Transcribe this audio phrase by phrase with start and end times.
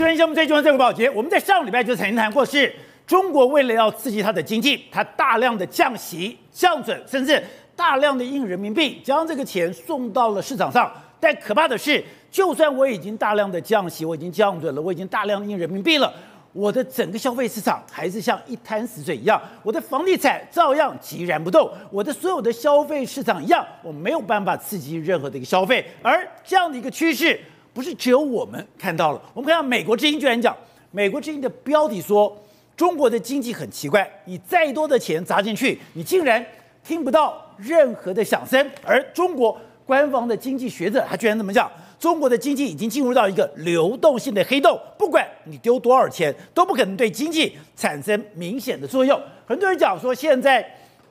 [0.00, 2.74] 这边是我们最重要的这个宝杰，我们在上礼拜就曾经谈过是，
[3.06, 7.42] 中国为了要刺激它的经济，它大量的降息、降准，甚至
[7.76, 10.90] 大量的印人民币，将这个钱送到了市场上。
[11.20, 16.10] 但可怕的是，就算我已经大量的降息，我已经降准了，我已经大量的印人民币了。
[16.54, 25.84] 我的整个消费市场还是像一滩死水一样，我的房地产照样岌然不动，我的所有的消费市场一样，我没有办法刺激任何的一个消费。
[26.00, 27.38] 而这样的一个趋势，
[27.72, 29.22] 不是只有我们看到了。
[29.34, 30.56] 我们看到美国之音居然讲，
[30.90, 32.36] 美国之音的标题说，
[32.76, 36.44] 中国的经济很奇怪，你再多的钱砸进去，你竟然
[36.82, 38.70] 听不到任何的响声。
[38.84, 41.70] 而中国官方的经济学者他居然这么讲。
[41.98, 49.20] 中国的经济已经进入到一个流动性的黑洞，不管你丢多少钱，都不可能对经济产生明显的作用。
[49.44, 50.66] 很多人讲说，现在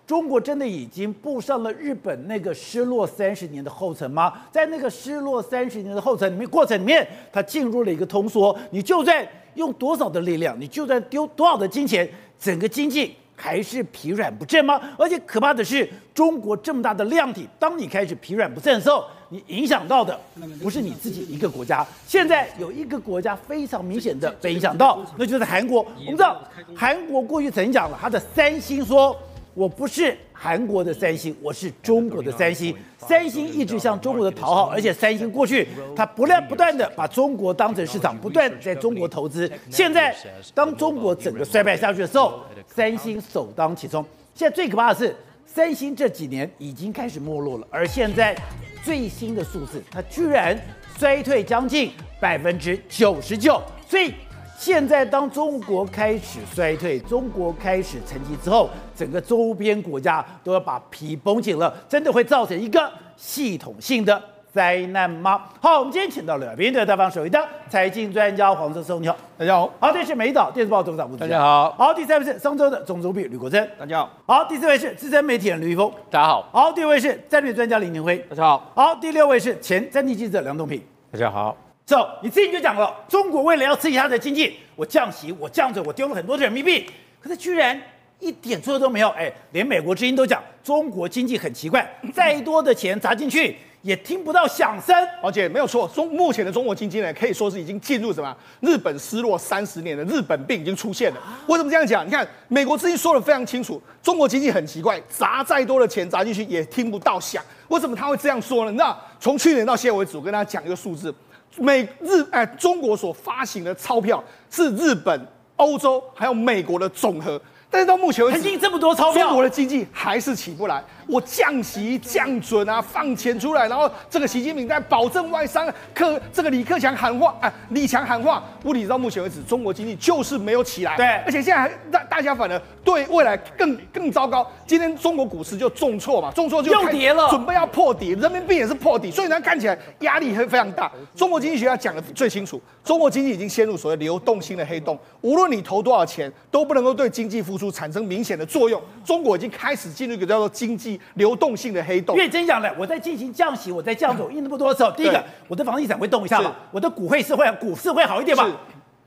[0.10, 4.34] 中国真的已经步上了日本那个失落三十年的后尘吗？
[4.52, 8.58] 在那个失落三十年的后尘里面，过程里面，它进入了一个通缩。
[8.72, 12.10] 你就算用多少的力量，你就算丢多少的金钱，
[12.40, 13.16] 整个经济。
[13.42, 14.82] 还是疲软不振吗？
[14.98, 20.20] 而且可怕的是，中国这么大的量体，当你开始疲软不振的时候，你影响到的
[20.62, 21.86] 不是你自己一个国家。
[22.06, 25.86] 现在有一个国家非常明显的被影响到，那就是韩国。
[26.00, 26.44] 我们知道，
[26.76, 29.16] 韩国过去曾经讲了，他的三星说。
[29.60, 32.74] 我不是韩国的三星，我是中国的三星。
[32.98, 39.52] 三星一直向中国的讨好，而且三星过去它不断不断的把中国当成市场，不断在中国投资。
[39.70, 40.16] 现在
[40.56, 44.02] 当中国整个衰败下去的时候，三星首当其冲。
[44.34, 45.14] 现在最可怕的是，
[45.46, 48.34] 三星这几年已经开始没落了，而现在
[48.82, 50.58] 最新的数字，它居然
[50.98, 54.14] 衰退将近百分之九十九，所以。
[54.60, 64.22] 现在，当中国开始衰退，中国开始沉寂之后，整个周边国家都要把皮绷紧了，真的会造成一个系统性的
[64.52, 65.46] 灾难吗？
[65.62, 69.74] 好，我们今天请到了来宾，大方首位的财经专家黄世聪，你好，大家好。
[69.80, 71.72] 好，这是《美岛电视报》董事长吴子嘉，大家好。
[71.78, 74.10] 好，第三位是商周的总主笔吕国珍，大家好。
[74.28, 76.46] 好，第四位是资深媒体人吕玉峰，大家好。
[76.52, 78.70] 好，第五位是战略专家林廷辉，大家好。
[78.76, 80.84] 好，第六位是前战地记者梁东平，
[81.14, 81.56] 大家好。
[81.90, 86.86] 走，你自己就讲了，中国为了要刺激它的经济，我降息，我降准，我丢了很多的人民币，
[87.20, 87.82] 可是居然
[88.20, 89.10] 一点作用都没有。
[89.10, 94.96] 哎，连美国之音都讲，中国经济很奇怪， 再多的钱砸进去也听不到响声。
[95.24, 101.18] 而且没有错，中目前的中国经济呢，可以说是已经进入什么日本失落三十年的日本病已经出现了。
[101.48, 102.06] 为什么这样讲？
[102.06, 107.44] 你看，美国之音说的非常清楚，中国经济很奇怪，砸再多的钱砸进去也听不到响。
[107.70, 108.72] 为什么他会这样说呢？
[108.74, 111.12] 那从去年到现在为止，我跟大家讲一个数字。
[111.58, 115.28] 美日哎，中国所发行的钞票是日本、
[115.58, 120.84] 欧洲还有美国的总和，但是到目前为止，印这么多钞票，中国的经济还是起不来。
[121.10, 130.96] 我降息降准啊，放钱出来，然后这个习近平在保证外商，克这个李克强喊话，啊，李强喊话，问题到目前为止，中国经济就是没有起来。
[130.96, 134.46] 对，而且现在还大大家反而对未来更更糟糕。
[134.68, 140.92] 今天中国股市就重挫嘛，重挫就又跌了，准备要破底，人民币也是破底，所以它看起来压力会非常大。
[141.16, 148.80] 中国经济学家讲的最清楚，中国经济已经陷入所谓流动性的黑洞，无论你投多少钱，都不能够对经济复苏产生明显的作用。
[149.04, 150.99] 中国已经开始进入一个叫做经济。
[151.16, 152.16] 流动性的黑洞。
[152.16, 158.46] 因为真讲了，我在进行降息，我在降准，印那么多的时候，第一个，我的房地产会动一下嘛，我的股会是会股市会好一点嘛，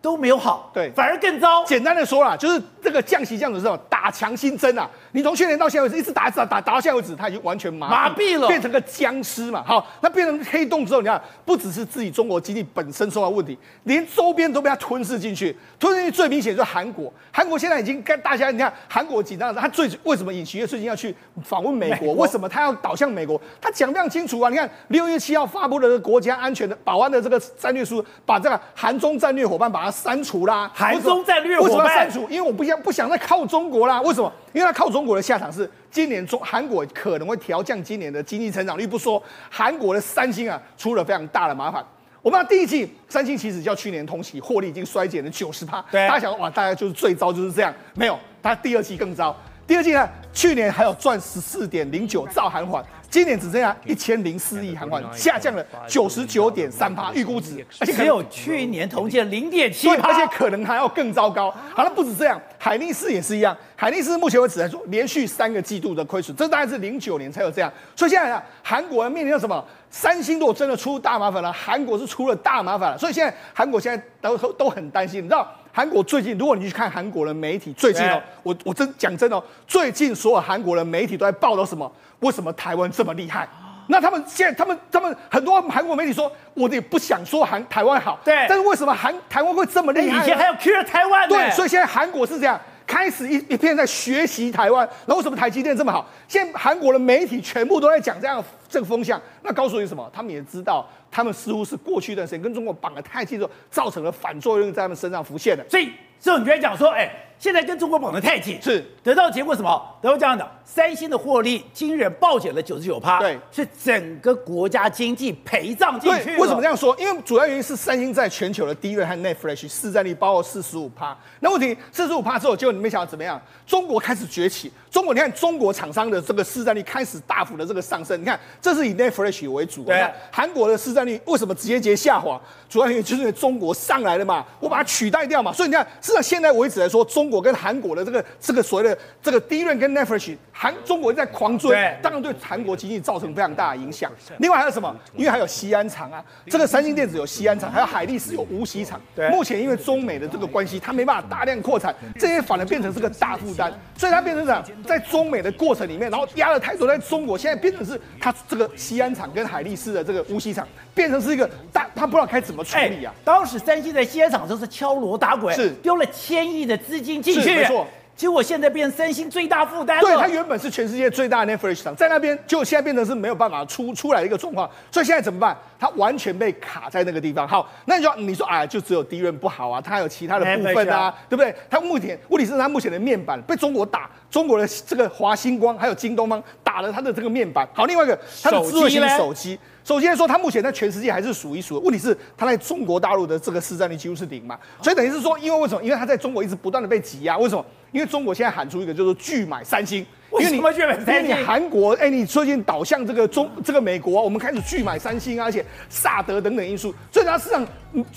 [0.01, 1.65] 都没有好，对，反而更糟。
[1.65, 4.89] 简单的说啦，就是这个降息降准之后打强心针啊。
[5.13, 9.63] 你从去年到现在为止，一直打打打打到现在为止，他已经完全麻麻痹了，变成个僵尸嘛。
[9.67, 15.57] 好，那变成黑洞之后，你看，不只是自己中国经济本身受到问题，连周边都被它吞噬进去。
[15.79, 21.97] 吞噬进去最明显就是韩国，韩国现在已经跟大家，你看韩国紧张，他最为什么尹锡悦最近要去访问美国？
[21.97, 23.41] 美国为什么他要倒向美国？
[23.61, 24.49] 他讲非常清楚啊。
[24.49, 30.71] 你看六月七号发布的国家安全的保安的这个战略书，把这个韩中战略伙伴把它删除啦。
[30.75, 32.27] 韩中战略伙伴为什么要删除？
[32.31, 34.01] 因为我不想不想再靠中国啦。
[34.01, 34.33] 为什么？
[34.53, 35.71] 因为他靠中国的下场是。
[35.91, 41.85] 今年中韩国可能会调降今年的经济成长率，不说韩国的三星啊出了非常大的麻烦。
[42.23, 49.37] 我们第一季三星其实较去年同期获利已经衰减了九十趴，大家想哇，大概就是最糟就是这样，没有，它第二季更糟。
[49.67, 52.85] 第二季呢，去年还有赚十四点零九兆韩元。
[53.13, 61.55] 今年只剩下一千零四亿韩元，下降了九十九点三趴预估值，而且只有去年同期的零点七，而且可能还要更糟糕。
[61.75, 63.55] 好了，不止这样，海力士也是一样。
[63.77, 67.71] 海力士目前为止来说，连续三个季度的亏损，这大概是零九年才有这样。
[67.95, 69.63] 所以现在啊，韩国人面临到什么？
[69.91, 72.97] 三星如果真的出大麻烦了，韩国是出了大麻烦了。
[72.97, 75.47] 所以现在韩国现在都都很担心，你知道？
[75.73, 81.91] 韩国最近，如果你去看韩国的媒体，最近哦，我我真讲真哦，最近所有韩国的媒体都在报道什么？
[82.21, 83.49] 为什么台湾这么厉害？
[83.89, 90.23] 那他们现在，他们他们很多韩国媒体说，我也不想说韩台湾好，对，但是为什么韩台湾会这么厉害？
[90.23, 94.87] 以前还有 cure 台湾，对，所以现在韩国是这样，开始一一片在学习台湾。
[95.07, 96.07] 然后为什么台积电这么好？
[96.29, 98.43] 现在韩国的媒体全部都在讲这样
[98.73, 100.11] 这个风向，那告诉你什么？
[100.13, 105.63] 他们也知道，他们似乎是过去一段时间跟中国绑得太近之后，造成了反作用在他们身上浮现的。
[105.69, 107.29] 所以，所以你就讲说，哎。
[107.43, 109.85] 现在跟中国绑得太紧，是得到结果什么？
[110.01, 116.37] 得到这样的，三星的获利惊人暴减了九十九趴，对，是整个国家经济陪葬进去。
[116.37, 116.97] 为什么这样说？
[117.01, 121.19] 因为主要原因是三星在全球的 DRAM 和 NAND Flash 市占率包括四十五趴。
[121.41, 123.43] 那问题四十五趴之后，结果你们想要怎么样？
[123.67, 124.71] 中国开始崛起。
[124.89, 128.21] 中国，你看中国厂商的这个市占率开始大幅的这个上升。
[128.21, 129.83] 你看，这是以 Flash 为主。
[129.83, 130.09] 对。
[130.31, 132.41] 韩国的市占率为什么直接节下滑？
[132.69, 135.53] 主要原因就是因为中国上来了嘛，我把它取代掉嘛。
[135.53, 138.23] 所以你看，至少现在为止来说，中国跟韩国的这个。
[138.39, 144.11] 这个所谓的这个 DRAM 跟 NAND Flash，韩中国在狂追，当然对韩国经济造成非常大的影响。
[144.39, 144.95] 另外还有什么？
[145.17, 149.01] 因为还有西安厂啊，这个三星电子有西安厂，还有海力士有无锡厂。
[149.15, 154.65] 对，目前因为中美的这个关系，它没办法大量扩产，这些反而变成是个大负担，所以它变成什么？
[154.87, 163.13] 在中美的过程里面，然后压了太多在中国，现在变成是它这个西安厂跟海力士的这个无锡厂，变成是一个大，他不知道该怎么处理啊。
[163.25, 167.87] 当时三星在西安厂都是敲锣打鼓，是丢了千亿的资金进去，没错。
[168.15, 170.03] 结果现在变成三星最大负担了。
[170.03, 174.71] 对，它原本是全世界最大的 Flash 厂，在那边，就现在变成是没有办法出出来的一个状况。
[174.93, 175.57] 所以现在怎么办？
[175.81, 177.49] 它完全被卡在那个地方。
[177.49, 181.53] 好，那你说你说啊，就只有 DRAM 不好啊，它还有其他的部分啊，对不对？
[181.71, 186.41] 它目前问题是它目前的面板被中国打，中国的这个华星光还有京东方
[186.73, 187.69] 打了它的这个面板。
[187.75, 189.59] 好，另外一个它的智慧型手机。
[189.85, 191.85] 首先说，它目前在全世界还是数一数的。
[191.85, 195.83] 问题是，它在中国大陆的这个市占率几乎是零嘛，所以等于是说，因为为什么？
[195.83, 197.37] 因为它在中国一直不断的被挤压。
[197.37, 197.63] 为什么？
[197.91, 200.07] 因为中国现在喊出一个就是拒买三星。
[200.33, 201.15] 为什么拒买三星？
[201.15, 207.67] 因为你韩国，哎，你最近倒向这个中这个美国，我们开始拒买三星啊，而且萨德等等因素，所以它实际上，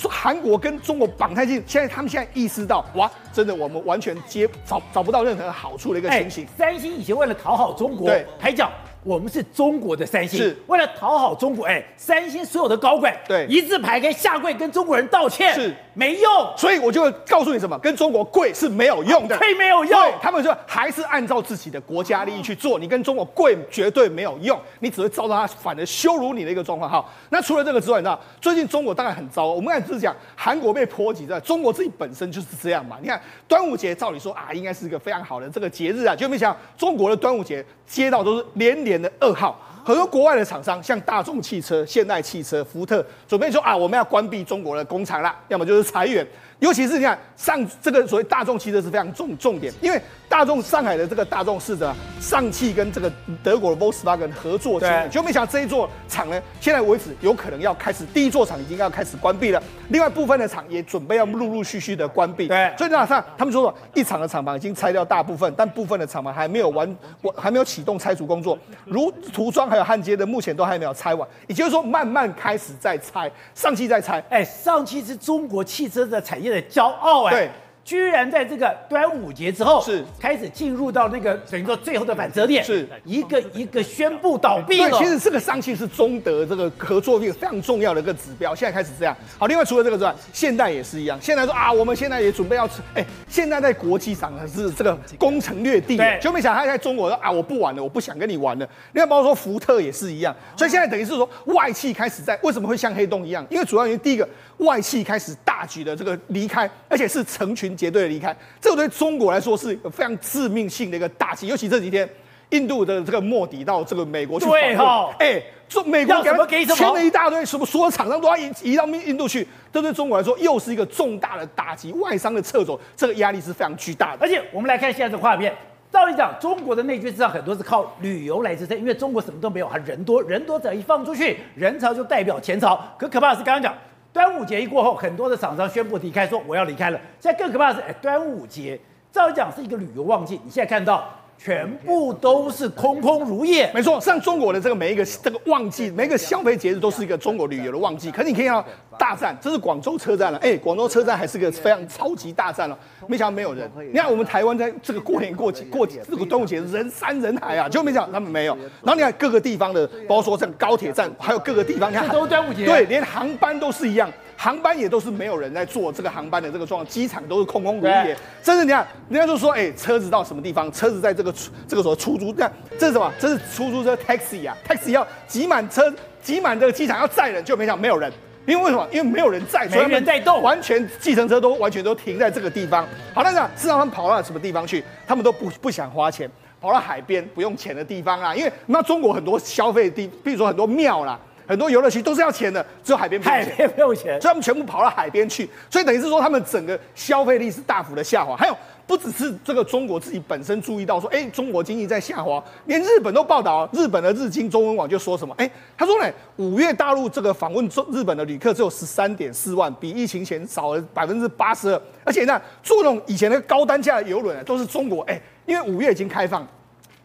[0.10, 1.62] 韩国跟中国绑太近。
[1.68, 6.48] 现在他们现在意识到，哇，真的我们完全接找找不到任何好处的一个情形。
[6.58, 8.72] 三星以前为了讨好中国，对，还讲。
[9.06, 11.64] 我们是中国的三星，是为了讨好中国。
[11.68, 16.54] 哎，三星所有的高管，对，一字排开下跪跟中国人道歉，是没用。
[16.58, 20.12] 所以我就告诉你什么，跟中国跪是没有用的，跪没有用。
[20.20, 26.90] 他们说还是按照自己的国家利益去做，你跟中国跪绝对没有用，你只会遭到他反而羞辱你的一个状况。
[26.90, 29.46] 哈，那除了这个之外，你知道最近中国当然很糟。
[29.46, 32.98] 我们刚才只是讲韩国被波及的，中国自己本身就是这样嘛。
[33.00, 39.60] 你看端午节，照理说啊，应该是一个非常好的这个节日啊，就没想到中国的端午节街道都是连连的噩耗。
[39.84, 46.26] 很多国外的厂商，像大众汽车、现代汽车、福特，准备说啊，我们要关闭中国的工厂了，要么就是裁员。
[46.60, 53.12] 尤其是你看上这个所谓大众汽车是非常重重点，因为大众上海的这个大众是的上汽跟这个
[53.44, 77.50] 德国的 Volkswagen 合作，对，就没想到这一座厂呢，现在为止有可能要开始第一座厂已经要开始关闭了，另外部分的厂也准备要陆陆续续的关闭，对，所以你看他们说说一厂的厂房已经拆掉大部分，但部分的厂房还没有完，我还没有启动拆除工作，如涂装还有焊接的目前都还没有拆完，也就是说慢慢开始在拆，上汽在拆，哎，上汽是中国汽车的产业的骄傲哎，对，
[77.86, 84.90] 居然在这个端午节之后是开始进入到那个等于说最后的转折点，是一个一个宣布倒闭了。
[84.90, 89.16] 对，其实这个上汽是中德这个合作一个非常重要的一个指标，现在开始这样。
[89.38, 91.16] 好，另外除了这个之外，现代也是一样。
[91.22, 98.68] 现在说啊，我们现在也准备要，哎，现在在国际上是这个攻城略地，就没想到他在中国说啊，我不玩了，我不想跟你玩了。
[98.94, 103.46] 另外包括说福特也是一样，所以现在等于是说外企开始在为什么会像黑洞一样？
[103.52, 104.28] 因为主要原因第一个。
[104.60, 111.48] 外企开始大举的这个离开，而且是成群结队的离开，这个对中国来说是非常致命性的一个打击。
[111.48, 112.08] 尤其这几天，
[112.50, 121.92] 印度的这个莫迪到这个美国去访问，对哈，哎，中美国给给签了一大堆，什么所有厂商都要移移到印度去，这对中国来说又是一个重大的打击。
[121.94, 124.20] 外商的撤走，这个压力是非常巨大的。
[124.22, 125.54] 而且我们来看现在的画面，
[125.92, 132.80] 照理讲，中国的内需市场很多是靠旅游来支撑，因为中国什么都没有，还人多人多，只要一放出去，人潮就代表钱潮。
[132.98, 133.74] 可可怕的是，刚刚讲。
[134.16, 136.98] 端午节一过后，很多的厂商宣布离开，说我要离开了。
[137.20, 138.80] 现在更可怕的是，哎，端午节
[139.12, 141.04] 照讲是一个旅游旺季，你现在看到。
[141.38, 144.00] 全部都是空空如也，没错。
[144.02, 148.10] 像中国的这个每一个这个旺季，每一个消费节日都是一个中国旅游的旺季。
[148.10, 148.66] 可是你可以看到
[148.98, 150.40] 大战，这是广州车站了。
[150.40, 152.78] 哎，广州车站还是个非常超级大战了。
[153.08, 153.70] 没想到没有人。
[153.92, 158.56] 你看我们台湾在这个过年过节过节这个端午节人山人海啊，就没想到他们没有。
[158.82, 164.12] 然后你看各个地方的，包括说像高铁站，还有各个地方，你看都端午节，对，连航班都是一样。
[164.38, 168.04] 航班也都是没有人在坐这个航班的这个状况，机场都是空空如也。
[168.04, 170.72] 对甚至你看，人家就说，哎，车子到什么地方？
[170.72, 171.34] 车子在这个
[171.68, 173.12] 这个所谓出租，这这是什么？
[173.20, 178.12] 这是出租车 taxi 啊，taxi 要挤满车，挤满这个机场要载人，就没想没有人。
[178.46, 178.88] 因为为什么？
[178.92, 182.88] 因为没有人在，没人在动，完全计程车都完全都停在这个地方。
[183.12, 184.84] 好，那这样，事实上他们跑到什么地方去？
[185.08, 186.30] 他们都不不想花钱，
[186.62, 188.36] 跑到海边不用钱的地方啊。
[188.36, 193.50] 因为那中国很多消费地，比如说很多庙啦，很多游乐区都是要钱的，只有海边不用钱。
[193.50, 198.36] 海边不用钱，所以他们全部跑到海边去，所以等于是说他们整个消费力是大幅的下滑。
[198.36, 198.56] 还有。
[198.88, 216.48] 不只是这个中国自己本身注意到说，哎，中国经济在下滑，连日本都报道，日本的日经中文网就说什么，哎，他说呢，五月大陆这个访问中日本的旅客只有十三点四万，比疫情前少了百分之八十二，而且呢，坐那种以前的高单价的游轮都是中国，哎，因为五月已经开放，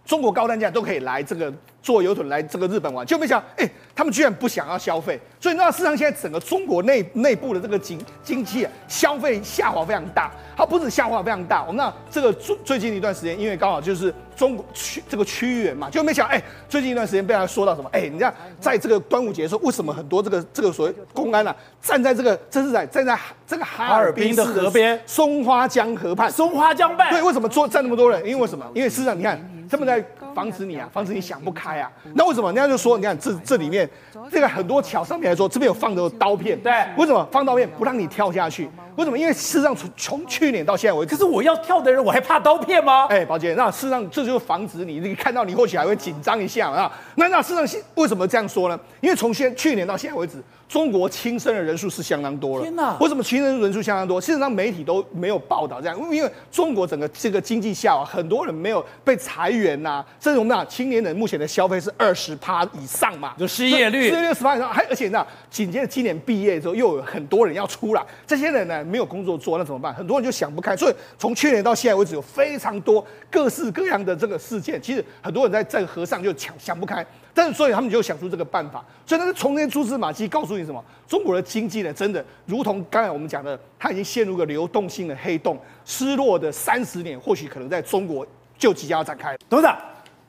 [0.05, 1.51] 中国高单价都可以来这个。
[1.83, 10.31] 坐游轮来这个日本玩，就没想，哎、欸，他们居然不想要消费，所以那事实上现在整个中国内内部的这个经经济啊，消费下滑非常大。
[10.57, 17.89] 它不止下滑非常大，我们那这个最最近一段时间，因为刚好就是中国区这个区域嘛，就没想，哎、欸，最近一段时间被他说到什么？
[17.93, 28.21] 哎、欸，你看在这个端午节的时候，为什么很多这个这个所谓公安啊，站在这个这是在站在这个哈尔滨的河边松花江河畔，松花江畔，对，为什么坐站那么多人？
[28.27, 28.65] 因为为什么？
[28.75, 29.41] 因为事实上你看。
[29.71, 31.91] 他们在防止你啊，防止你想不开啊。
[32.15, 32.49] 那为什么？
[32.49, 33.89] 人家就说，你看这这里面
[34.31, 36.59] 这个很多桥上面来说，这边有放的刀片。
[36.61, 38.69] 对，为什么放刀片不让你跳下去？
[38.97, 39.19] 为什么？
[39.19, 43.07] 因为事实上从从去年到现在为止，可是我要跳的人，我还怕刀片吗？
[43.09, 46.91] 哎，宝姐，那事实上这就是防止你，你看到你或许还会紧张一下啊。
[47.15, 48.79] 那那事实上为什么这样说呢？
[49.01, 50.43] 因为从现去年到现在为止。
[50.71, 52.63] 中国轻生的人数是相当多了。
[52.63, 52.97] 天哪！
[53.01, 54.21] 为什么轻生人数相当多？
[54.21, 60.07] 事实上，媒体都没有报道这样，因为中国整个这个经济下滑，很多人没有被裁员呐、啊。
[60.21, 64.73] 这种那青年人目前的消费是二十趴以上嘛，就失业率，失业率十趴以上。
[64.73, 69.93] 还而且那紧接着今年毕业之后，又有很多人要出来，这些人呢没有工作做，那怎么办？
[69.93, 70.77] 很多人就想不开。
[70.77, 74.81] 所以从去年到现在为止，有非常多各式各样的这个事件。
[74.81, 77.05] 其实很多人在这个河上就想想不开。
[77.41, 78.85] 但是，所以他们就想出这个办法。
[79.07, 80.85] 所以，那是从那些蛛丝马迹告诉你什么？
[81.09, 88.27] 中国的经济呢，真的如同刚才我们讲的，它已经陷入个流动性的黑洞，失落的三十年，或许可能在中国
[88.59, 89.35] 就即将要展开。
[89.49, 89.75] 董事长，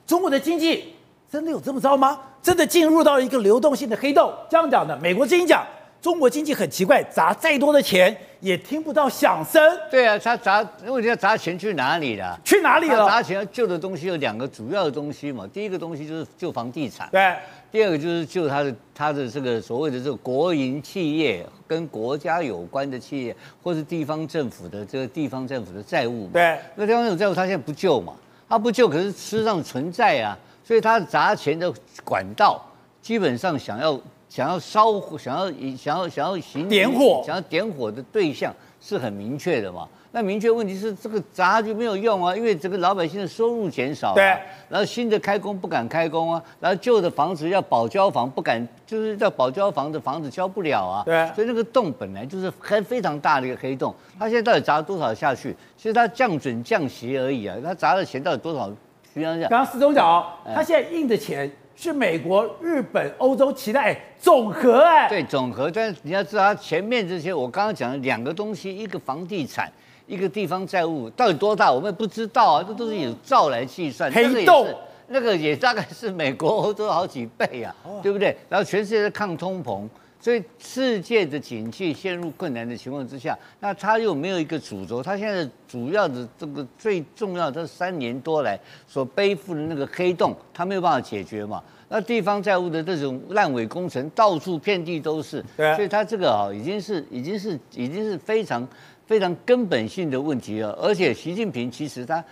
[0.07, 0.93] 中国的经济
[1.29, 2.17] 真的有这么糟吗？
[2.41, 4.33] 真的进入到一个流动性的黑洞？
[4.49, 5.67] 这样讲的，美国经济讲。
[6.01, 9.61] 中国经济很奇怪，砸再多的钱也听不到响声。
[9.91, 12.39] 对啊，他砸，问题要砸钱去哪里了？
[12.43, 13.05] 去哪里了？
[13.05, 15.47] 砸钱要救的东西有两个主要的东西嘛。
[15.53, 17.35] 第一个东西就是救房地产，对。
[17.71, 26.31] 第二个就是救他的他的这个所谓的这个国营企业跟国家有关的企业，或是地方政府的这个地方政府的债务嘛。
[26.33, 26.57] 对。
[26.75, 28.13] 那地方政府债务他现在不救嘛？
[28.49, 30.35] 他不救，可是事实上存在啊。
[30.63, 31.71] 所以他砸钱的
[32.03, 32.59] 管道
[33.03, 33.99] 基本上想要。
[34.31, 39.85] 想要烧火，想要想要想要行点火，想要点火的对象是很明确的嘛？
[40.13, 44.23] 那明确问题是这个砸就没有用啊，因为整个老百姓的收入减少，对，
[44.69, 55.53] 然后新的开工不敢开工啊，然后旧的房子要保交房不敢，就是要保交房的房子交不了啊，对，所以那个洞本来就是很非常大的一个黑洞，他现在到底砸了多少下去？
[55.75, 58.71] 其实他降准降息而已啊，他砸的钱到底多少？
[59.13, 61.51] 刚刚司总讲，他现在印的钱。
[61.75, 69.71] 是美国、日本、欧洲期待总和哎，对总和，但是你要知道，它前面这些我刚刚讲的两个东西，一个房地产，
[70.05, 74.11] 一个地方债务，到底多大，我们也不知道啊，这都是有兆来计算。
[74.11, 74.67] 黑洞，
[75.07, 78.35] 那个也大概是美国、欧洲好几倍啊，对不对？
[78.47, 79.87] 然后全世界在抗通膨。
[80.21, 91.61] 所以世界的景气陷入困难的情况之下，那他又没有一个主轴，他现在主要的这个最重要的这三年多来所背负的那个黑洞，他没有办法解决嘛？
[91.89, 98.65] 那地方债务的这种烂尾工程到处遍地都是，对，所以他这个啊已经是已经是已经是非常
[99.07, 100.71] 非常根本性的问题了。
[100.73, 102.23] 而且习近平其实他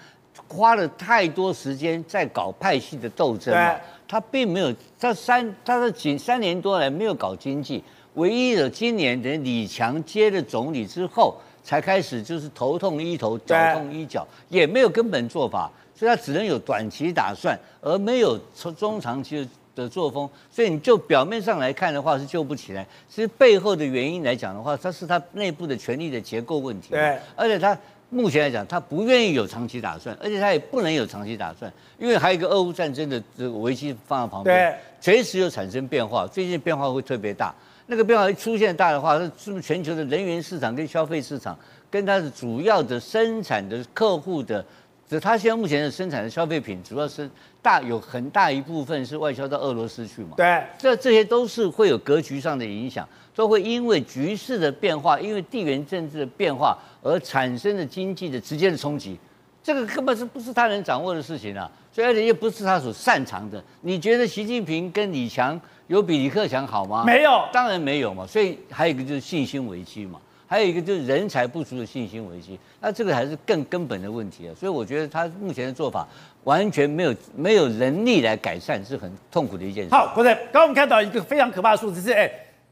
[0.47, 3.75] 花了太多时间在搞派系的斗争嘛。
[4.09, 7.83] 他并没有，他三，他的仅三年多来没有搞经济，
[8.15, 27.77] 唯一的今年等李强接了总理之后，才开始就是头痛医头，脚痛医脚，也没有根本做法，所以他只能有短期打算，而没有从中长期的作风，所以你就表面上来看的话是救不起来，其实背后的原因来讲的话，他是他内部的权力的结构问题，对，而且他。
[28.09, 36.25] 目前来讲，他不愿意有长期打算，而且他也不能有长期打算，因为还有一个俄乌战争的这个危机放在旁边，随时有产生变化。
[36.25, 37.53] 最近变化会特别大，
[37.85, 41.57] 那个变化一出现大的话，是不是全球的能源市场跟消费市场，
[41.91, 44.65] 跟它的主要的生产的客户的
[45.07, 47.29] 这它现在目前的生产的消费品，主要是
[47.61, 50.31] 大有很大一部分是外销到俄罗斯去嘛。
[50.35, 59.17] 对，这这些都是会有格局上的影响，都会因为局势的变化，因为地缘政治的变化而产生的经济的直接的冲击。
[59.61, 61.69] 这个根本是不是他能掌握的事情啊？
[61.91, 63.61] 所以而且又不是他所擅长的。
[63.81, 67.03] 你觉得习近平跟李强有比李克强好吗？
[67.05, 68.25] 没有，当然没有嘛。
[68.25, 72.57] 所以还有一个就是信心危机嘛，还有一个就是人才不足的信心危机。
[72.79, 74.51] 那这个还是更根本的问题啊。
[74.57, 76.07] 所以我觉得他目前的做法
[76.45, 79.89] 完全没有没有能力来改善，是很痛苦的一件事。
[79.93, 82.31] 好，国正，刚刚我们看到一个非常可怕的数字是，哎。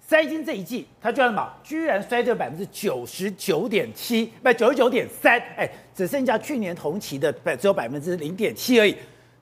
[0.10, 1.46] 三星这一季，它居然什么？
[1.62, 8.96] 居然衰退百分之九十九点七，不，九十九点三，哎，只剩下去年同期的百只有百分之零点七而已。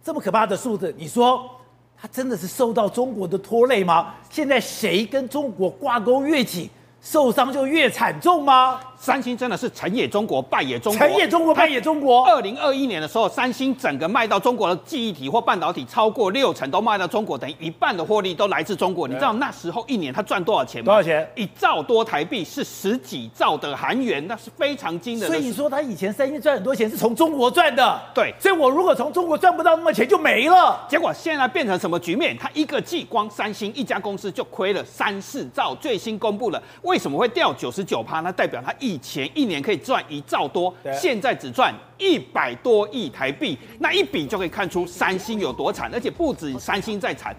[0.04, 1.48] 这么可怕的数字，你说
[1.96, 4.16] 它真的是受到中国的拖累吗？
[4.32, 6.68] 现在谁跟中国挂钩越紧，
[7.06, 8.80] 受伤就越惨重吗？
[8.98, 11.08] 三星真的是成也中国，败也中国。
[11.08, 12.26] 成也中国，败也中国。
[12.26, 19.08] 二零二一年的时候，三星整个卖到中国的记忆体或半导体超过六成都卖到中国，等于一半的获利都来自中国。
[19.08, 20.86] 你知道那时候一年他赚多少钱吗？
[20.86, 21.30] 多少钱？
[21.36, 25.28] 一兆多台币，是十几兆的韩元，那是非常惊人的。
[25.28, 28.34] 所以你说他以前三星赚很多钱是从中国赚的，对。
[28.40, 30.84] 所以我如果从中国赚不到那么钱就没了。
[30.90, 32.36] 结果现在变成什么局面？
[32.36, 35.76] 他一个季光三星一家公司就亏了三四兆。
[35.76, 38.20] 最新公布了为什么会掉九十九趴？
[38.20, 39.76] 那代表他以前一年可以。
[39.86, 47.36] 赚一兆多，现在只赚一百多亿台币，那一比就可以看出三星有多惨，而且不止三星在惨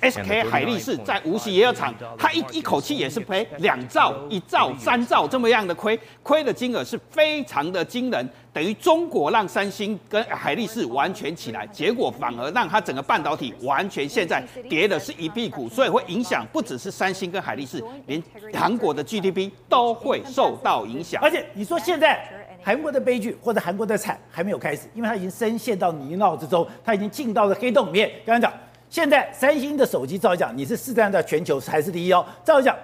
[0.00, 18.22] ，SK 海力士在无锡也有厂，他一一口气也是赔两兆、一兆、三兆这么样的亏，亏的金额是非常的惊人，等于中国让三星跟海力士完全起来，结果反而让它整个半导体完全现在跌的是一屁股，所以会影响不只是三星跟海力士，连
[18.52, 22.45] 韩国的 GDP 都会受到影响，而且你说现在。
[22.66, 28.10] 韩国的悲剧或者韩国的惨还没有开始，因为它已经深陷到泥淖之中，它已经进到了黑洞里面。
[28.26, 28.52] 刚刚讲，
[28.90, 32.26] 现在三星的手机照讲，你是市占在全球还是第一哦？
[32.42, 32.76] 照讲，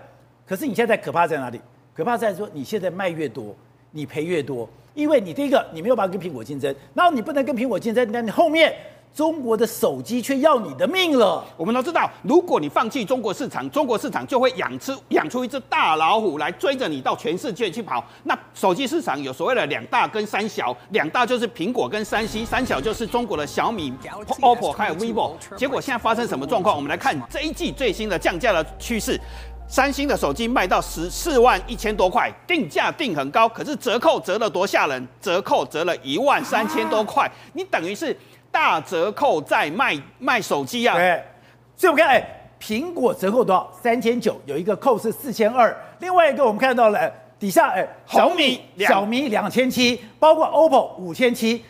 [0.47, 1.61] 可是你现在可怕在哪里？
[1.93, 3.57] 可怕在说你现在卖越多，
[3.91, 8.73] 你赔越多，因为你第一个你没有办法跟苹果竞争，然后你不能跟苹果竞争，那你后面。
[9.14, 11.45] 中国的手机却要你的命了。
[11.57, 18.02] 我们都知道，如果你放弃中国市场，中国市场就会养出养出一只大老虎来追着你到全世界去跑。
[18.25, 23.92] 那手机市场有所谓的两大跟三小，两大就是苹果跟三星，三小就是中国的小米、
[24.40, 25.33] OPPO 还有 vivo。
[25.57, 26.75] 结果现在发生什么状况？
[26.75, 29.20] 我们来看这一季最新的降价的趋势。
[29.68, 35.09] 三星的手机卖到十四万一千多块，定价定很高，可是折扣折了多吓人？
[35.18, 38.14] 折扣折了一万三千多块，你等于是。
[38.53, 40.95] 大折扣在卖卖手机啊！
[40.95, 41.25] 对，
[41.75, 42.25] 所以我们看，哎，
[42.61, 43.73] 苹果折扣多少？
[43.83, 45.75] 三千九，有一个扣是四千二。
[46.01, 47.11] 另外一个我们看到了
[47.41, 51.65] 底下，哎，小米小米两千七，包括 OPPO 五千七，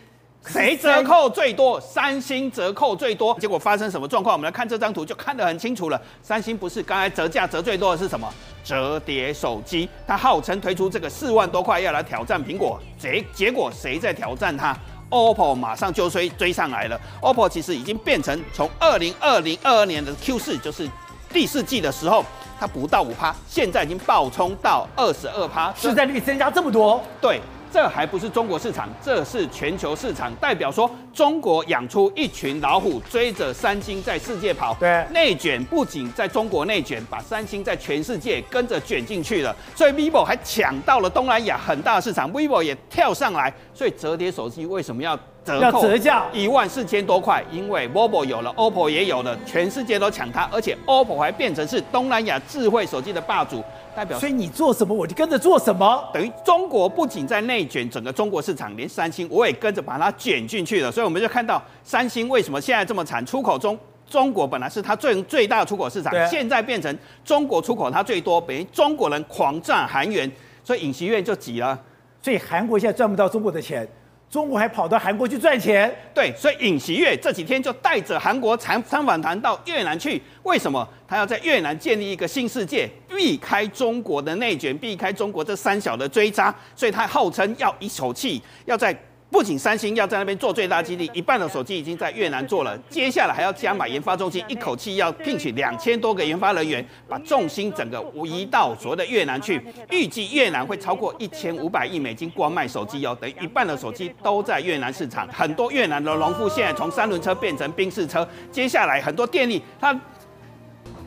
[0.45, 1.81] 谁折扣最多？
[1.81, 3.39] 三星折扣最多。
[3.39, 4.35] 结果发生什么状况？
[4.35, 6.01] 我们来看这张图就看得很清楚了。
[6.21, 8.29] 三星不是刚才折价折最多的是什么？
[8.65, 14.77] 折叠手机，它号称推出这个四万多块要来挑战苹果，结结果谁在挑战它
[15.13, 17.01] ？OPPO 马上就追追上来了。
[17.21, 20.89] OPPO 其实已经变成从二零二零二二年的 Q 四，就是
[21.33, 22.25] 第四季的时候，
[22.59, 27.01] 它不到五趴，现在已经暴冲到二十二趴，市占率增加这么多。
[27.21, 27.41] 对。
[27.73, 30.31] 这还不是中国市场，这是全球市场。
[30.35, 34.77] 代表说，中国养出一群老虎，追着三星在世界跑。
[34.79, 39.57] 对，内卷不仅在中国内卷，把三星在全世界跟着卷进去了。
[39.75, 43.51] 所以 vivo 还抢到了东南亚很大的市场，vivo 也跳上来。
[43.73, 45.83] 所以折叠手机为什么要折扣？
[45.83, 53.63] 要折价一万四千多块，因为 vivo 有了，OPPO 也有了，全世界都抢它，而且 OPPO 还变成是东南亚智慧手机的霸主。
[53.95, 60.91] 代表，所以你做什么我就跟着做什么，等于中国不仅在内卷整个中国市场，连三星我也跟着把它卷进去了。
[60.91, 63.25] 所以我们就看到三星为什么现在这么惨？
[63.27, 63.79] 出口中
[64.09, 70.31] 中国本来是它最最大的出口市场，现在变成中国出口它最多，等于中国人狂赚韩元，
[70.65, 71.79] 所以尹锡悦就急了。
[72.23, 73.87] 所以韩国现在赚不到中国的钱。
[74.33, 80.19] 中国还跑到韩国去赚钱，对，所以尹锡悦这几天就带着韩国参参访团到越南去。
[80.45, 86.53] 为什么他要在越南建立一个新世界，避开中国的内卷，避开中国这三小的追杀？
[86.75, 88.97] 所以他号称要一口气要在。
[89.33, 99.59] 不仅三星要在那边做最大基地，一半的手机已经在越南做了，接下来还要加码研发中心，一口气要聘请两千多个研发人员，把重心整个移到所谓的越南去。
[99.91, 105.27] 预计越南会超过一千五百亿美金光卖手机哦，等于一半的手机都在越南市场。
[105.29, 109.99] 很多越南的农夫现在从三轮车变成冰士车，接下来很多电力它。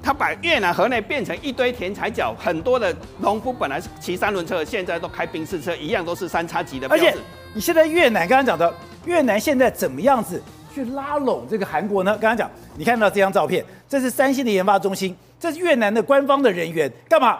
[0.01, 7.17] 他把越南河内变成一堆田踩角，很多的农夫本来是骑三轮车，现在都开冰士车，一样都是三叉戟的标志。
[7.55, 12.11] 你现在越南刚刚讲的越南现在怎么样子去拉拢这个韩国呢？
[12.19, 17.39] 刚刚讲你看到这张照片，这是三星的研发中心，这是越南的官方的人员干嘛？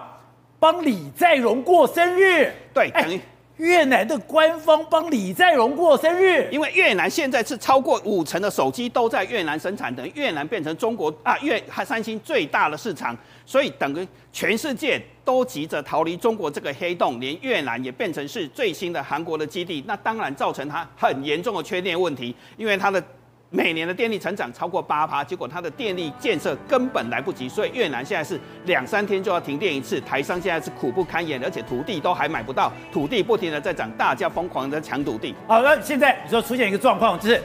[0.57, 2.49] 帮李在镕过生日？
[2.73, 3.19] 对，等于。
[3.57, 23.03] 越南的官方帮李在镕过生日，因为越南现在是超过五成的手机都在越南生产，等越南变成中国啊越三星最大的市场，所以等于全世界都急着逃离中国这个黑洞，连越南也变成是最新的韩国的基地，那当然造成它很严重的缺电问题，因为它的。
[23.55, 30.01] 每年的电力成长超过八趴，结果它的电力建设根本来不及，所以越南现在是两三天就要停电一次。
[30.01, 35.33] 台商现在是苦不堪言，而且土地都还买不到，土地不停的在涨，大家疯狂的抢土地。
[35.47, 37.41] 好，那现在你说出现一个状况，就是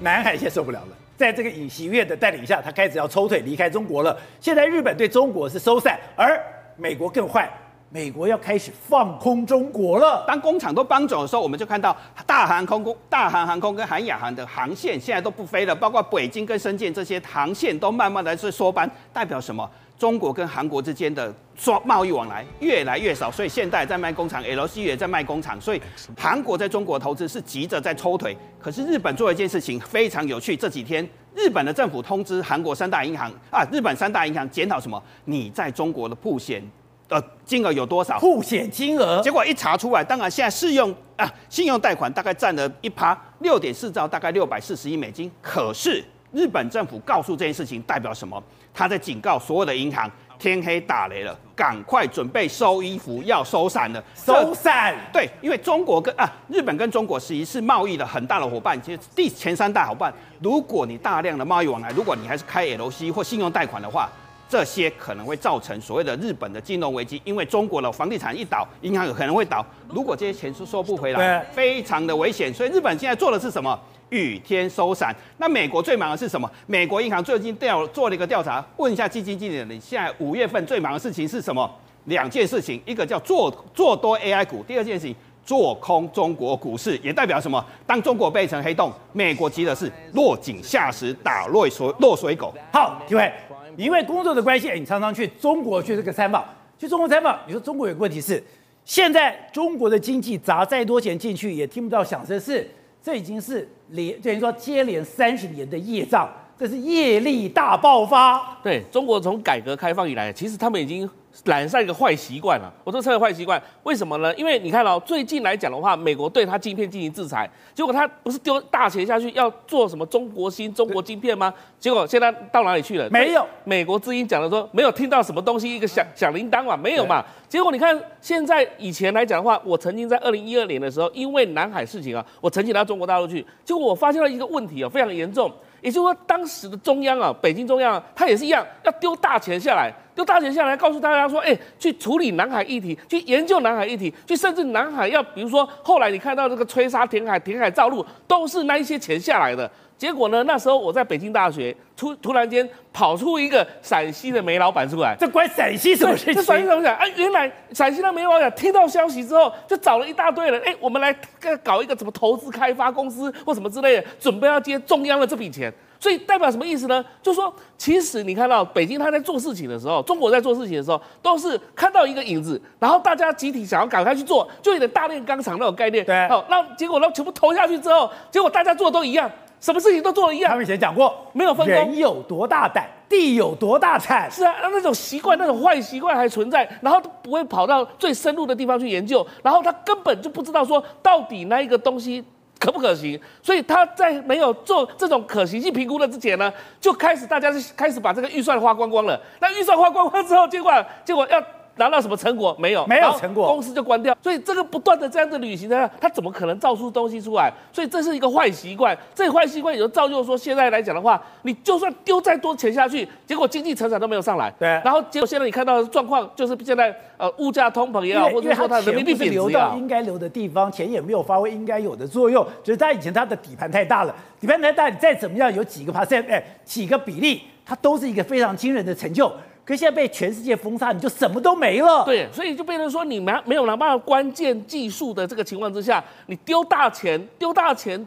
[0.00, 4.14] 南海现在受不了了，在这个尹锡悦的带领下，他开始要抽腿离开中国了。
[4.40, 6.38] 现在日本对中国是收散，而
[6.76, 7.50] 美国更坏。
[7.94, 10.24] 美国要开始放空中国了。
[10.26, 19.70] 当工厂都搬走的时候，我们就看到大韩空空、大韩航空跟韩亚航的航线现在都不飞了，包括北京跟深圳这些航线都慢慢的在缩班，代表什么？
[19.96, 25.80] 中国跟韩国之间的双贸易往来越来越少，所以现在在卖工厂，LC 也在卖工厂，所以
[26.18, 28.36] 韩国在中国投资是急着在抽腿。
[28.58, 35.00] 可是日本做一件事情非常有趣，这几天日本的政府通知韩国三大银行啊，日本三大银行检讨什么？
[35.26, 36.60] 你在中国的曝险。
[37.08, 38.18] 呃，金额有多少？
[38.18, 45.30] 互险金额，结果一查出来，当然现在适用啊，信用贷款大概占了一趴，六点四兆，大概六百四十亿美金。
[45.42, 48.42] 可是日本政府告诉这件事情代表什么？
[48.72, 54.02] 他在警告所有的银行，天黑打雷了，赶快准备收衣服，要收伞了。
[54.16, 54.96] 收伞？
[55.12, 60.12] 对，因为中国跟啊，日本跟中国是一是贸易的很大的伙伴，其实第前三大伙伴。
[60.40, 64.10] 如果你大量的贸易往来，如果你还是开 LC 或信用贷款的话。
[64.48, 69.64] 这些可能会造成所谓的日本的金融危机，因为中国的房地产一倒，银行有可能会倒。
[69.88, 72.52] 如果这些钱是收不回来，非常的危险。
[72.52, 73.78] 所以日本现在做的是什么？
[74.10, 75.14] 雨天收伞。
[75.38, 76.48] 那美国最忙的是什么？
[76.66, 81.68] 美国银行最近调做了一个调查，问一下基金经理，你现在五月份最忙的事情是什么？
[82.04, 87.64] 两件事情，一个叫做做多 AI 股，第二件事情做空中国股市，也代表什么？
[87.86, 92.54] 当中国变成黑洞，美国急的是落井下石，打落水落水狗。
[92.70, 93.32] 好，各位。
[93.76, 96.44] 因为工作的关系，你常常去中国去这个参访，
[96.78, 97.38] 去中国参访。
[97.46, 98.42] 你说中国有个问题是，
[98.84, 102.68] 现在中国的经济砸再多钱进去，也听不到响声，是
[103.02, 108.58] 这已经是连等于说接连三十年的业障，这是业力大爆发。
[108.62, 111.08] 对，中国从改革开放以来，其实他们已经。
[111.44, 114.34] 染上一个坏习惯了，我说这个坏习惯，为什么呢？
[114.36, 121.52] 因为你看哦，最近来讲的话，美国对他晶片进行制裁，结果他不是丢大钱下去要做什么中国芯、中国晶片吗？
[121.78, 123.08] 结果现在到哪里去了？
[123.10, 123.46] 没有。
[123.64, 127.24] 美国之音讲的说，没有听到什么东西，一个响响铃铛嘛，没有嘛。
[127.48, 135.52] 结果你看，现在以前来讲的话，我曾经在二零一二年的时候，因为南海事情啊，我曾经到中国大陆去，结果我发现了一个问题啊，非常严重。
[135.84, 149.70] 也就是说，当时的中央啊，北京中央啊，他也是一样，要丢大钱下来，丢大钱下来，告诉大家说，哎，去处理南海议题，去研究南海议题，去甚至南海要，比如说后来你看到这个吹沙填海、填海造陆，都是那一些钱下来的。
[149.96, 150.42] 结果呢？
[150.42, 156.34] 那时候我在北京大学，突突然间跑出一个陕西的煤老板出来，这关陕西什么事情？
[156.34, 156.94] 这陕西怎么讲？
[156.96, 161.14] 啊，原来陕西的煤老板听到消息之后，就找了一大堆人，哎，我们来
[161.62, 165.72] 搞一个什么投资开发公司或什么之类的，准备要接中央的这笔钱。
[166.00, 167.02] 所以代表什么意思呢？
[167.22, 176.04] 就是说，其实你看到北京他在做事情的时候，中国在做事情的时候，都是看到一个影子，然后大家集体想要赶快去做，就有点大炼钢厂那种概念。
[176.04, 179.30] 对，好，那结果呢，全部投下去之后，结果大家做的都一样。
[179.64, 180.50] 什么事情都做了一样。
[180.50, 181.74] 他们以前讲过，没有分工。
[181.74, 184.30] 人有多大胆，地有多大产。
[184.30, 192.22] 是啊，那种习惯，那种坏习惯还存在，然后都不会跑到最深入的地方去研究，然后他根本就不知道说到底那一个东西
[192.58, 199.18] 可不可行，所以他在没有做这种可行性评估的之前呢，就开始大家就开始把这个预算花光光了。
[199.40, 200.70] 那预算花光光之后，结果
[201.06, 201.42] 结果要。
[201.76, 202.86] 拿到什么成果没有？
[202.86, 204.16] 没有成果，公司就关掉。
[204.22, 207.52] 所以这个不断的这样子旅行呢，他怎么可能造出东西出来？
[207.72, 208.96] 所以这是一个坏习惯。
[209.14, 214.52] 这个坏习惯也就造就说，现在来讲的话，你就算丢再多钱下去，结果经济成长都没有上来。
[214.58, 214.68] 对。
[214.84, 222.46] 然后结果现在你看到的状况，就是现在呃物价通膨也好，或者说它人民币贬值流到应该流的地方，钱也没有发挥应该有的作用。
[222.62, 229.30] 就是他以前他的底盘太大了，底盘太大，你再怎么样有几个 percent，哎，几个比例，它都是一个非常惊人的成就。
[229.64, 232.04] 可现在被全世界封杀，你就什么都没了。
[232.04, 238.06] 对，所以就变成说，你没没有拿办法关键技术的这个情况之下，你丢大钱，丢大钱，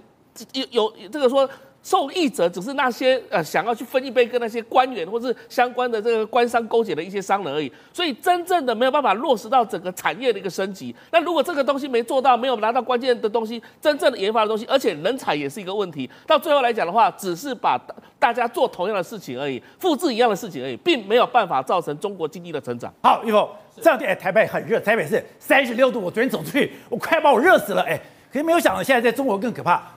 [0.53, 1.49] 有有这个说
[1.87, 7.71] 受益者只是那些呃想要去分一杯羹那些官员或是相关的这个官商勾结的一些商人而已。
[7.93, 10.93] 所以真正的没有办法落实到整个产业的一个升级。
[11.11, 16.09] 那如果这个东西没做到，没有拿到关键的东西，真正的研发的东西，而且人才也是一个问题。
[16.25, 17.79] 到最后来讲的话，只是把
[18.19, 22.93] 大家做同样的事情而已，复制一样的事情而已，并没有办法造成中国经济的成长。
[23.01, 23.47] 好，玉凤，
[23.77, 27.97] 这两天，台北很热，台北是三十六度，我昨天走出去，我快把我热死了，哎，
[28.29, 29.96] 可是没有想到现在在中国更可怕。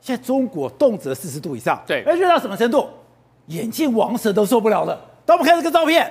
[0.00, 2.88] 现在中国动辄四十度以上，对，而热到什么程度？
[3.46, 4.98] 眼镜王蛇都受不了了。
[5.24, 6.10] 当我们看这个照片，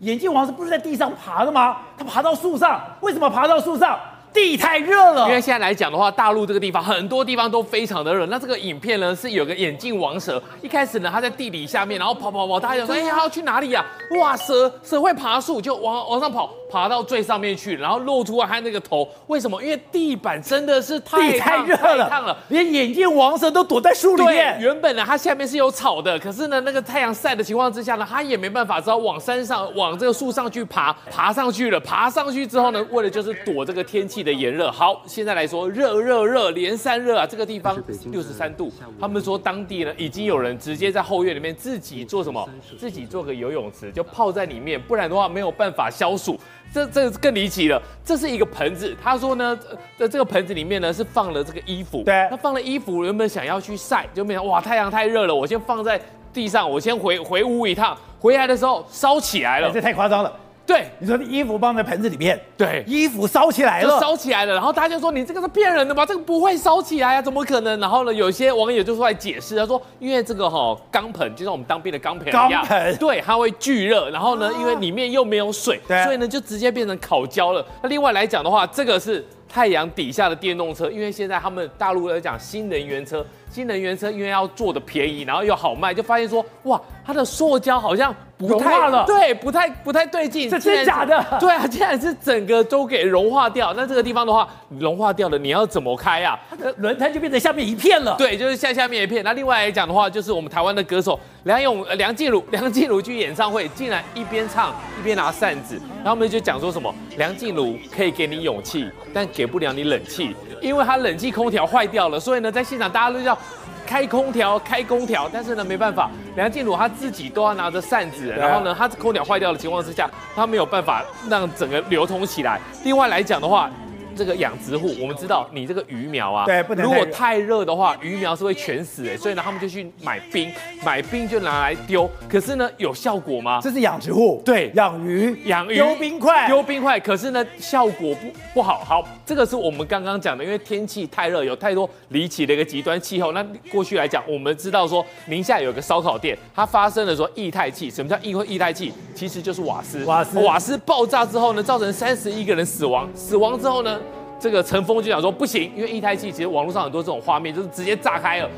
[0.00, 1.78] 眼镜王蛇不是在地上爬的吗？
[1.96, 3.98] 它爬到树上，为什么爬到树上？
[4.32, 8.26] 地太热了，因为现在来讲的话，大陆这个地方很多地方都非常的热。
[8.26, 13.84] 那这个影片呢，是有个眼镜王蛇，一开始呢，它在地底下面，然后跑跑跑，大家就说，哎，它要去哪里呀？
[14.18, 19.08] 哇，蛇蛇会爬树，就往往上跑，爬到最上面去，然后露出他那个头。
[19.28, 19.62] 为什么？
[19.62, 24.58] 因为地板真的是太太热了，太烫了，连眼镜王蛇都躲在树里面。
[24.58, 31.78] 对，原本呢，它下面是有草的，可是呢，那个太阳晒的情况之下呢，它也没办法，只好往山上，往这个树上去爬，爬上去了。
[31.78, 34.70] 爬上去之后呢，为了就是躲这个天气的炎热。
[34.70, 35.02] 好。
[35.06, 37.26] 现在来说，热热热连三热啊！
[37.26, 42.48] 这个地方六十三度，他们说当地呢已经有人直接在后院里面自己做什么？
[42.78, 46.36] 自己做个游泳池，就泡在里面，不然的话没有办法消暑。
[46.72, 48.96] 这这更离奇了，这是一个盆子。
[49.02, 49.58] 他说呢，
[49.96, 52.02] 在这个盆子里面呢是放了这个衣服。
[52.04, 56.00] 对，他放了衣服，原本想要去晒，就没想哇，太阳太热了，我先放在
[56.32, 59.70] 地上，我先回回屋一趟，回来的时候烧起来了。
[59.70, 60.32] 这太夸张了。
[60.66, 66.06] 对，你说衣服放在盆子里面，对，衣服烧起来了，烧起来了，然后大家就说你这个是骗人的吧？
[66.06, 67.78] 这个不会烧起来呀、啊，怎么可能？
[67.80, 77.64] 然后呢，有些网友就出来解释，他说因为这个哈、哦、钢盆，就像我们当兵的钢盆一样，钢盆，对，它会聚热，然后呢，因为里面又没有水，对，所以呢就直接变成烤焦了。
[77.82, 83.24] 那另外来讲的话，这个是太阳底下的电动车，因为现在他们大陆来讲新能源车。
[83.54, 91.24] 新能源车因为要做的便宜，然后又好卖，就发现说，哇，它的塑胶好像不太了，对，不太不太对劲，这真假的？
[91.38, 93.72] 对啊，竟然是整个都给融化掉。
[93.74, 94.48] 那这个地方的话，
[94.80, 96.36] 融化掉了，你要怎么开啊？
[96.50, 98.16] 它的轮胎就变成下面一片了。
[98.18, 99.22] 对，就是下下面一片。
[99.22, 113.38] 那另外来讲的话，就是我们台湾的歌手梁咏梁静茹，梁静茹去演唱会，竟然一边唱一边拿扇子，然后我们就讲说什么，梁静茹可以给你勇气，但给不了你冷气，因为她冷气空调坏掉了，所以呢，在现场大家都叫。
[113.86, 122.60] 开空调，开空调，但是呢，没办法，梁静茹她自己都要拿着扇子，然后呢，她空调坏掉的情况之下，她没有办法让整个流通起来。
[122.82, 123.70] 另外来讲的话。
[124.14, 126.84] 这个养殖户，我们知道你这个鱼苗啊，对，不能。
[126.84, 130.52] 如果太热的话，鱼苗是会全死哎，所以呢，他们就去买冰，
[130.84, 132.08] 买冰就拿来丢。
[132.28, 133.60] 可是呢，有效果吗？
[133.62, 136.98] 这是养殖户，对，养鱼，养鱼，丢冰块，丢冰块。
[137.00, 138.84] 可是呢，效果不不好。
[138.84, 143.32] 好，这个是我们刚刚讲的，因为天气太热，有太多离奇的一个极端气候。
[143.32, 147.90] 那过去来讲，我们知道说，宁夏有个烧烤店，它发生了说液态气。
[147.90, 148.92] 什么叫液液态气？
[149.14, 150.04] 其实就是瓦斯。
[150.04, 153.08] 瓦斯，瓦斯爆炸之后呢，造成三十一个人死亡。
[153.14, 154.00] 死亡之后呢？
[154.44, 158.50] 这个陈峰就想说不行，因为一胎气其实网络上很多这种画面就是直接炸开了，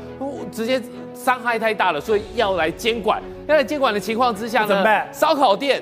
[0.51, 0.81] 直接
[1.13, 3.23] 伤害太大了，所以要来监管。
[3.47, 5.81] 要来监管的情况之下呢，烧烤店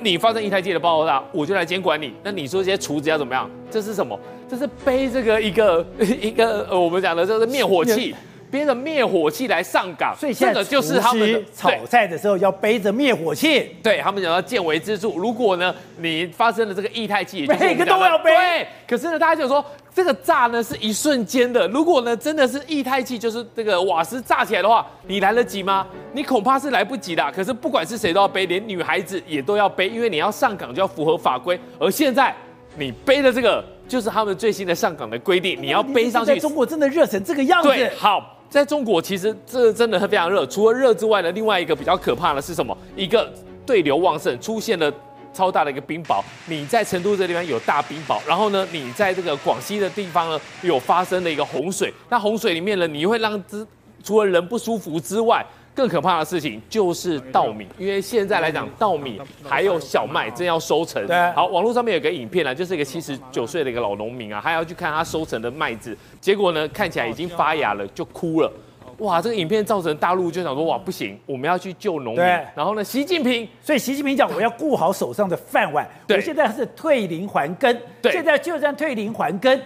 [0.00, 2.12] 你发生液态气的爆炸，我就来监管你。
[2.24, 3.48] 那你说这些厨子要怎么样？
[3.70, 4.18] 这是什么？
[4.48, 5.86] 这是背这个一个
[6.20, 8.12] 一个呃，我们讲的这个灭火器。
[8.54, 13.68] 背着灭火器来上岗，所以现在就是他们炒菜的时候要背着灭火器。
[13.82, 15.08] 对，他们讲到见微知著。
[15.16, 18.30] 如果呢，你发生了这个液态气，每个都要背。
[18.30, 21.66] 对，可是呢，大家就说这个炸呢是一瞬间的。
[21.66, 25.84] 如果呢真的是液态气，就是这个瓦斯炸起来的话，你来得及吗？
[26.12, 27.32] 你恐怕是来不及的。
[27.32, 31.58] 可是不管是谁都要背，连女孩子也都要背，因为你要上岗就要符合法规。
[31.80, 32.32] 而现在
[32.78, 36.34] 你背的这个就是他们最新的上岗的规定，你要背上去。
[36.34, 37.68] 在中国真的热成这个样子。
[37.68, 38.30] 对，好。
[38.48, 40.46] 在中国，其实这真的非常热。
[40.46, 42.76] 除了热之外呢，另外一个比较可怕的是什么？
[42.94, 43.32] 一个
[43.66, 44.92] 对流旺盛，出现了
[45.32, 46.22] 超大的一个冰雹。
[46.46, 51.92] 你在成都这地方有大冰雹，然后呢，你在这个广西的地方呢，有发生了一个洪水。
[52.08, 53.66] 那洪水里面呢，你会让之
[54.02, 55.44] 除了人不舒服之外，
[55.74, 61.04] 更可怕的事情就是稻米，因为现在来讲，稻米还有小麦正要收成。
[61.06, 68.52] 对，好，网络上面有个影片呢，就是一个七十九岁的一个老农民啊，他要去看他收成的麦子，结果呢，看起来已经发芽了，就哭了。
[68.98, 72.22] 哇，这个影片造成大陆就想说，哇，不行，我们要去救农民。
[72.22, 75.84] 对，然后呢，习近平，所以习近平讲，我要顾好手上的饭碗。
[76.06, 77.76] 对，我现在是退林还耕。
[78.00, 79.60] 对，现在就算退林还耕，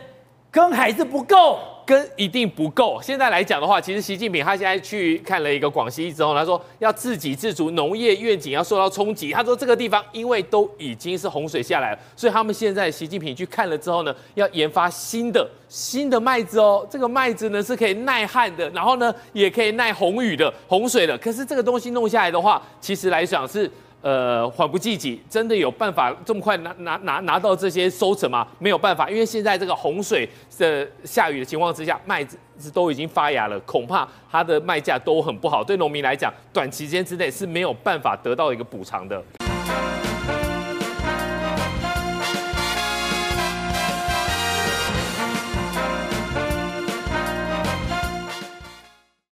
[0.51, 1.59] 耕还是不够。
[1.89, 3.01] 跟一定不够。
[3.03, 9.33] 现在来讲的话，其实习近平他现在去看了一个广西之后，他说要自给自足，农业愿景要受到冲击。
[9.33, 16.87] 他说这个地方因为都已经是洪水下来了，所以他们现在习近平去看了之后呢，要研发新的新的麦子哦。
[16.91, 21.17] 这个麦子呢是可以耐旱的，然后呢也可以耐洪雨的、洪水的。
[21.17, 23.71] 可是这个东西弄下来的话，其实来讲是。
[24.01, 28.47] 呃，缓不济急，真的有办法这么快拿拿拿拿到这些收成吗？
[28.59, 39.21] 没有办法，因为现在这个洪水的下雨的情况之下，麦子都已经发芽了，恐怕它的卖价都很不好，对农民来讲，短期间之内是没有办法得到一个补偿的。